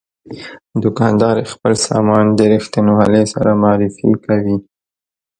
دوکاندار 0.83 1.35
خپل 1.51 1.73
سامان 1.87 2.25
د 2.37 2.39
رښتینولۍ 2.53 3.23
سره 3.33 3.51
معرفي 3.61 4.11
کوي. 4.25 4.57